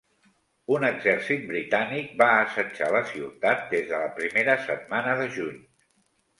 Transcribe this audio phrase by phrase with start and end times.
[0.75, 5.65] Un exèrcit britànic va assetjar la ciutat des de la primera setmana de juny.